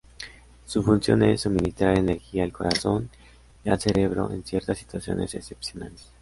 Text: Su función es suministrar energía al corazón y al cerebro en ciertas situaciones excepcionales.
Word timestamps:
Su 0.65 0.81
función 0.81 1.21
es 1.21 1.41
suministrar 1.41 1.95
energía 1.99 2.43
al 2.43 2.51
corazón 2.51 3.11
y 3.63 3.69
al 3.69 3.79
cerebro 3.79 4.31
en 4.31 4.43
ciertas 4.43 4.79
situaciones 4.79 5.35
excepcionales. 5.35 6.09